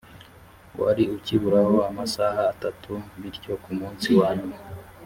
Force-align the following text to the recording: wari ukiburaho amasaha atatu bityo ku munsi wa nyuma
wari 0.81 1.03
ukiburaho 1.15 1.77
amasaha 1.89 2.41
atatu 2.53 2.91
bityo 3.21 3.53
ku 3.63 3.69
munsi 3.79 4.07
wa 4.19 4.29
nyuma 4.37 4.57